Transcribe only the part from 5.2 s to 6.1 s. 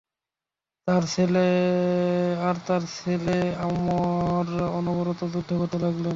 যুদ্ধ করতে লাগলেন।